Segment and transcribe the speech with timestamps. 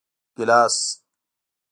[0.35, 0.75] 🍒 ګېلاس